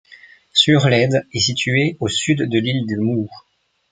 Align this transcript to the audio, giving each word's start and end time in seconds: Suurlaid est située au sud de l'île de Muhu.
Suurlaid 0.53 1.27
est 1.31 1.39
située 1.39 1.95
au 1.99 2.07
sud 2.07 2.49
de 2.49 2.57
l'île 2.57 2.87
de 2.87 2.95
Muhu. 2.95 3.29